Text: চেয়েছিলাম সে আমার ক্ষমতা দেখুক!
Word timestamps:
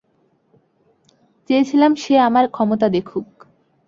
চেয়েছিলাম 1.49 1.91
সে 1.95 2.13
আমার 2.27 2.45
ক্ষমতা 2.47 2.87
দেখুক! 2.89 3.27